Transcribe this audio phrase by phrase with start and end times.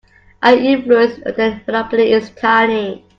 [0.41, 3.05] Our influence on their monopoly is tiny.